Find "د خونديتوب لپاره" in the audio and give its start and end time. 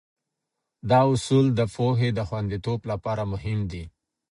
2.17-3.23